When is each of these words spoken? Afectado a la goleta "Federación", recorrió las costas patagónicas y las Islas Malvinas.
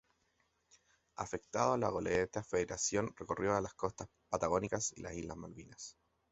Afectado 1.17 1.73
a 1.73 1.77
la 1.77 1.89
goleta 1.89 2.41
"Federación", 2.41 3.13
recorrió 3.17 3.61
las 3.61 3.75
costas 3.75 4.09
patagónicas 4.29 4.91
y 4.95 5.03
las 5.03 5.13
Islas 5.15 5.37
Malvinas. 5.37 5.95